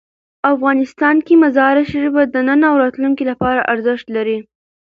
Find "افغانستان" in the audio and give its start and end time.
0.53-1.15